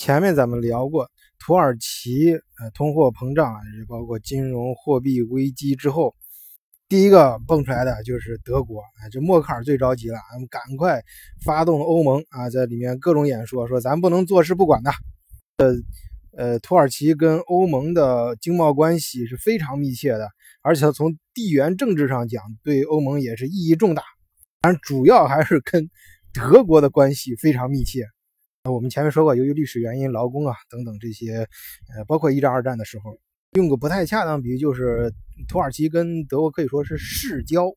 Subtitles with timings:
[0.00, 6.14] 前面咱们聊过，土耳其呃通货膨胀，也包括金融货币危机之后，
[6.88, 11.02] 第一个蹦出来的就是德国啊，这默克尔最着急了，咱们赶快
[11.44, 14.90] 发动欧盟啊，在里面各种演说，说咱不能坐视不管的。
[15.58, 15.74] 呃
[16.34, 20.30] 呃，土耳其跟欧盟的经贸关系是非常密切的，
[20.62, 24.02] 而且从地缘政治上讲，对欧盟也是意义重大。
[24.62, 25.90] 当然，主要还是跟
[26.32, 28.06] 德国的关系非常密切。
[28.68, 31.48] 我们前面说过，由于历史原因，劳工啊等等这些，
[31.96, 33.16] 呃，包括一战、二战的时候，
[33.52, 35.10] 用个不太恰当比喻，就是
[35.48, 37.72] 土耳其跟德国可以说是世交。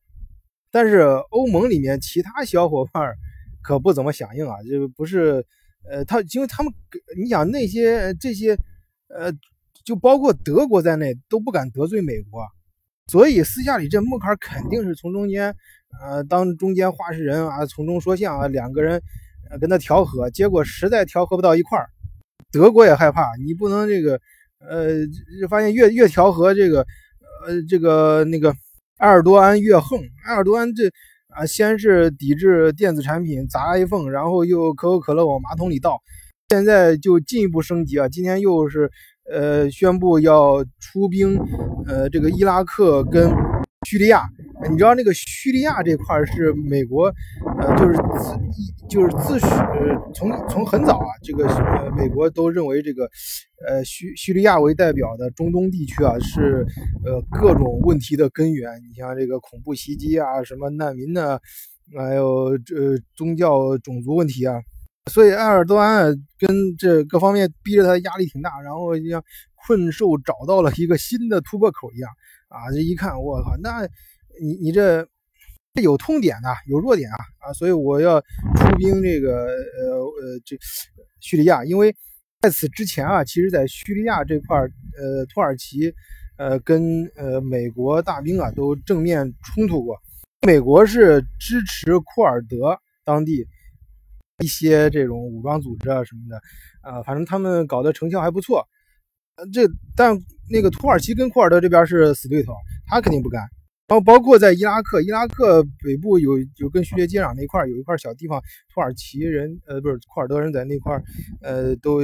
[0.70, 0.98] 但是
[1.30, 3.14] 欧盟里面其他小伙伴
[3.62, 5.42] 可不怎么响应啊，就不是，
[5.88, 6.70] 呃，他因为他们，
[7.16, 8.54] 你想那些这些，
[9.08, 9.32] 呃，
[9.86, 12.46] 就包括德国在内都不敢得罪美国，
[13.10, 15.56] 所以私下里这默克尔肯定是从中间，
[16.02, 19.00] 呃，当中间话事人啊，从中说相啊，两个人。
[19.60, 21.86] 跟他调和，结果实在调和不到一块儿，
[22.50, 24.20] 德国也害怕，你不能这个，
[24.60, 24.94] 呃，
[25.48, 26.80] 发现越越调和这个，
[27.46, 28.54] 呃，这个那个
[28.98, 30.88] 埃尔多安越横，埃尔多安这
[31.28, 36.00] 啊，先是抵制电子产品砸 iPhone，然后又可口可乐往马桶里倒，
[36.48, 38.90] 现在就进一步升级啊，今天又是
[39.30, 41.36] 呃宣布要出兵，
[41.86, 43.30] 呃，这个伊拉克跟
[43.84, 44.22] 叙利亚。
[44.70, 47.12] 你知道那个叙利亚这块是美国，
[47.58, 49.46] 呃，就是自一就是自始
[50.14, 53.04] 从从很早啊，这个呃美国都认为这个，
[53.66, 56.64] 呃叙叙利亚为代表的中东地区啊是
[57.04, 58.70] 呃各种问题的根源。
[58.88, 61.38] 你像这个恐怖袭击啊，什么难民呢，
[61.98, 64.54] 还有这宗教种族问题啊，
[65.10, 69.22] 所以埃尔多安跟这各方面逼着他压力挺大，然后像
[69.66, 72.08] 困兽找到了一个新的突破口一样
[72.54, 73.88] 啊，这一看我靠那。
[74.42, 75.06] 你你这
[75.80, 77.52] 有痛点的，有弱点啊啊！
[77.52, 80.58] 所以我要出兵这个呃呃这
[81.20, 81.94] 叙利亚，因为
[82.40, 85.94] 在此之前啊，其实在叙利亚这块呃土耳其
[86.36, 89.96] 呃跟呃美国大兵啊都正面冲突过，
[90.44, 93.46] 美国是支持库尔德当地
[94.42, 96.40] 一些这种武装组织啊什么的
[96.80, 98.66] 啊，反正他们搞的成效还不错。
[99.36, 100.18] 呃，这但
[100.48, 102.52] 那个土耳其跟库尔德这边是死对头，
[102.86, 103.42] 他肯定不干。
[103.86, 108.40] 然后包括在伊拉克，伊拉克北部有有跟叙利亚接壤那块有一块小地方，
[108.72, 110.98] 土耳其人呃不是库尔德人在那块
[111.42, 112.00] 呃都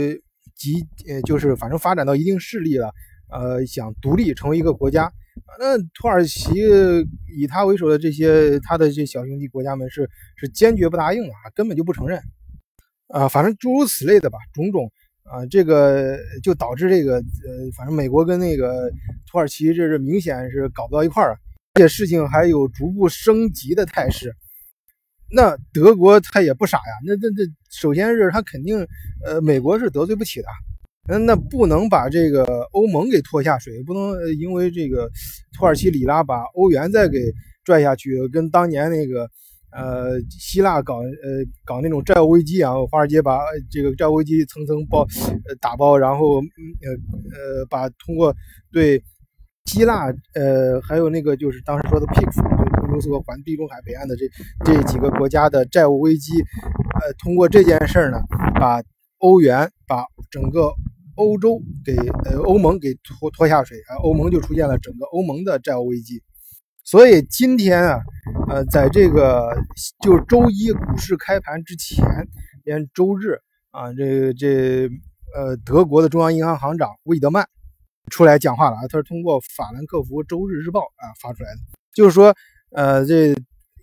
[0.55, 2.93] 集呃就是反正发展到一定势力了，
[3.31, 5.11] 呃想独立成为一个国家，
[5.59, 6.53] 那土耳其
[7.35, 12.21] 以他为首的这些他的这小兄弟国家们是是坚决不答应的啊，根本就不承认
[13.09, 14.93] 啊，反正诸如此类的吧，种种
[15.33, 18.91] 啊，这个就导致这个呃反正美国跟那个
[19.31, 21.39] 土耳其这是明显是搞不到一块儿。
[21.75, 24.35] 而且事情还有逐步升级的态势，
[25.31, 28.85] 那德国他也不傻呀，那那那首先是他肯定，
[29.25, 30.49] 呃，美国是得罪不起的，
[31.09, 32.43] 嗯，那不能把这个
[32.73, 35.09] 欧盟给拖下水，不能因为这个
[35.57, 37.19] 土耳其里拉把欧元再给
[37.65, 39.31] 拽下去，跟当年那个
[39.73, 43.39] 呃希腊搞呃搞那种债务危机啊，华尔街把
[43.71, 45.07] 这个债务危机层层包
[45.49, 46.91] 呃打包，然后呃
[47.33, 48.35] 呃把通过
[48.73, 49.03] 对。
[49.67, 54.27] 希腊，呃，还有那个就是当时说的 PIGS，就是俄罗斯和环地中海北岸的这
[54.65, 58.19] 这几个国家的债务危机，呃，通过这件事儿呢，
[58.59, 58.83] 把
[59.19, 60.73] 欧元、把整个
[61.15, 61.95] 欧洲给
[62.25, 66.21] 呃欧盟给拖拖下水啊，欧盟就出现了整个欧盟的债务危机。
[66.91, 68.01] 所以今天啊，
[68.49, 69.57] 呃，在这个
[70.03, 72.05] 就周一股市开盘之前，
[72.65, 73.39] 连周日
[73.71, 74.89] 啊，这这
[75.33, 77.47] 呃德国的中央银行行长魏德曼。
[78.11, 78.89] 出来讲话了啊！
[78.89, 81.59] 他是通过法兰克福周日日报啊发出来的，
[81.95, 82.35] 就是说，
[82.73, 83.35] 呃，这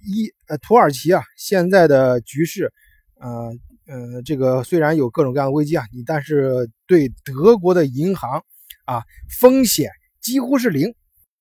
[0.01, 2.73] 一呃土耳其啊现在的局势，
[3.21, 3.53] 呃
[3.87, 8.43] 呃，这个虽然有各种各样的危机啊，你但是对德国的银行
[8.83, 9.01] 啊
[9.39, 10.93] 风险几乎是零，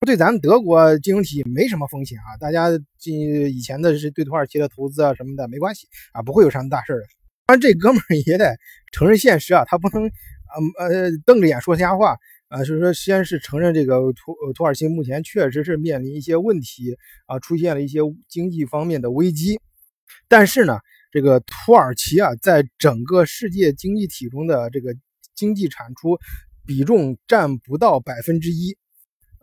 [0.06, 2.68] 对咱们德国金融体没什么风险啊，大家
[2.98, 3.18] 进
[3.54, 7.00] 以前的是对土耳其的投资啊什么的没关系啊，不会有什么大事的。
[7.44, 8.56] 当然这哥们儿也得
[8.92, 12.16] 承认现实啊，他不能呃呃瞪着眼说瞎话。
[12.48, 17.98] 啊，所以说，先是承认这个土土耳其目前确实是面临一些问题啊，出现了一些
[18.28, 19.58] 经济方面的危机。
[20.28, 20.78] 但是呢，
[21.10, 24.94] 这个土耳其啊，在整个世界经济体中的这个
[25.34, 26.16] 经济产出
[26.64, 28.76] 比重占不到百分之一，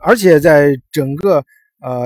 [0.03, 1.45] 而且在整个
[1.79, 2.03] 呃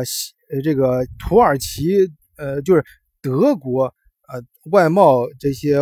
[0.49, 2.83] 呃这个土耳其呃就是
[3.21, 3.85] 德国
[4.27, 4.41] 呃
[4.71, 5.79] 外贸这些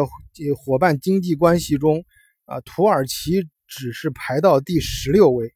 [0.55, 2.03] 伙伴经济关系中
[2.45, 3.47] 啊，土耳其。
[3.67, 5.51] 只是排到第十六位。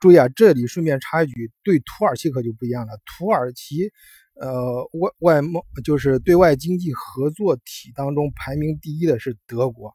[0.00, 2.98] 注意啊，这里顺便插一句，对土耳其可就不一样了。
[3.04, 3.92] 土耳其，
[4.40, 9.94] 呃，外外贸就是对外经济合作体当中排名第一的是德国。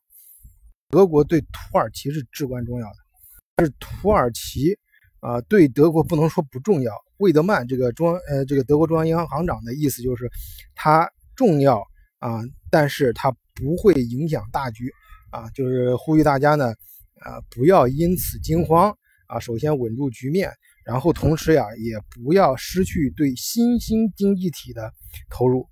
[0.90, 4.78] 德国对土耳其是至关重要的，是土耳其
[5.20, 6.92] 啊对德国不能说不重要。
[7.18, 10.30] 魏德曼这个中央呃这个德国中央银行行长的意思就是，
[10.76, 11.82] 它重要
[12.20, 14.92] 啊，但是它不会影响大局
[15.32, 16.74] 啊，就是呼吁大家呢
[17.22, 18.96] 啊不要因此惊慌
[19.28, 20.52] 啊，首先稳住局面，
[20.86, 24.94] 然后同时呀也不要失去对新兴经济体的
[25.30, 25.68] 投入。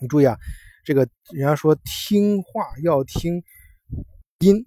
[0.00, 0.36] 你注意啊，
[0.84, 3.42] 这个人家说听话要听
[4.40, 4.66] 音。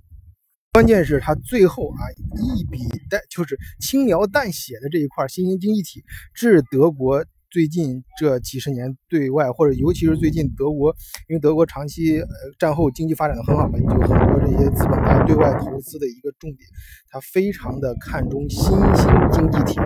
[0.74, 2.02] 关键是他最后啊
[2.36, 6.04] 一笔带就是轻描淡写的这一块新兴经济体，
[6.34, 10.90] 致德国最近这几十年对外或者尤其是最近德国，
[11.30, 12.28] 因为德国长期呃
[12.58, 16.68] 战后经济发展的很好嘛，就很多这些资本家对外投资的一个重点，
[17.12, 18.60] 他非常的看重新
[18.96, 19.80] 兴经济体。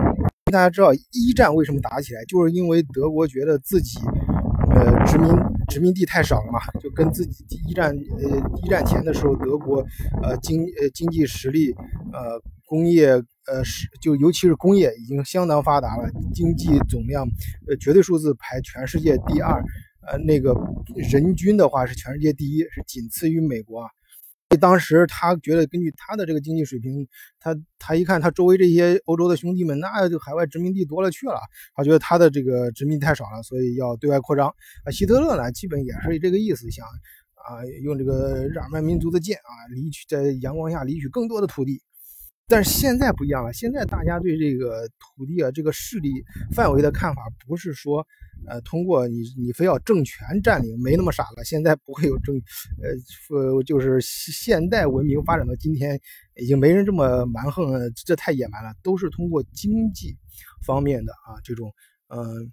[0.50, 4.00] 大家知道一战为什么打起来，就是因为德国觉得自己。
[4.70, 5.28] 呃，殖民
[5.68, 9.84] 殖民地太少了嘛，就跟自己一战呃一战前的时候，德国
[10.22, 11.72] 呃经呃经济实力
[12.12, 13.10] 呃工业
[13.46, 17.26] 呃是就尤其是工业已经相当发达了，经济总量
[17.68, 19.62] 呃绝对数字排全世界第二，
[20.06, 20.54] 呃那个
[21.10, 23.88] 人均的话是全世界第一，是仅次于美国啊。
[24.56, 27.06] 当时他觉得，根据他的这个经济水平，
[27.38, 31.38] 他他一看他周围这些欧洲的兄弟们，那就海外殖民地多了去了，
[31.74, 34.48] 他觉得他的这个殖民太少了，所以要对外扩张。
[34.84, 36.86] 啊，希特勒呢，基本也是这个意思，想
[37.34, 41.82] 啊用这个日耳曼民族的剑啊，离取在阳光下离取更多的土地。
[42.50, 46.10] 但是现在不一样了，现在大家对这个土地啊，这个势力
[46.54, 48.06] 范围的看法，不是说，
[48.46, 51.44] 呃，通过你你非要政权占领，没那么傻了。
[51.44, 52.34] 现在不会有政，
[52.82, 56.00] 呃，呃，就是现代文明发展到今天，
[56.36, 57.72] 已经没人这么蛮横，
[58.04, 58.74] 这太野蛮了。
[58.82, 60.16] 都是通过经济
[60.64, 61.72] 方面的啊，这种，
[62.08, 62.52] 嗯，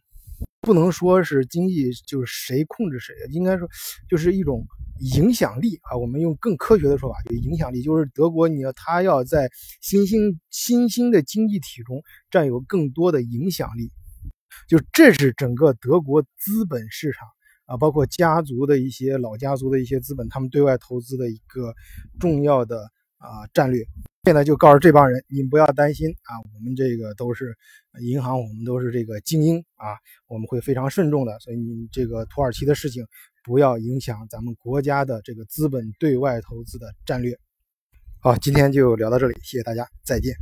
[0.61, 3.67] 不能说是经济就是谁控制谁，应该说
[4.09, 4.65] 就是一种。
[5.13, 9.49] 影响力啊，我们用更科学的说法，就影响力，就是德国，你要他要在
[9.81, 13.91] 新兴新兴的经济体中占有更多的影响力，
[14.67, 17.27] 就这是整个德国资本市场
[17.65, 21.73] 啊，包括家族的一些老家族的一些资本，他们对外投资的一个
[22.19, 22.83] 重要的
[23.17, 23.85] 啊战略。
[24.23, 27.55] 现在就告诉这帮人，你不要担心啊，我们这个都是
[28.01, 29.97] 银行，我们都是这个精英啊，
[30.27, 33.05] 我们会非常慎重的，所以你这个土耳其的事情。
[33.47, 37.37] 不要影响咱们国家的这个资本对外投资的战略。
[38.19, 40.33] 好，今天就聊到这里，谢谢大家，再见。